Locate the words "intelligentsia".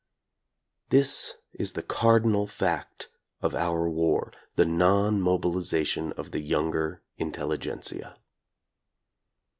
7.19-8.15